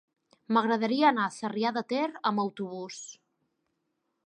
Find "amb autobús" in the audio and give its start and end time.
2.31-2.99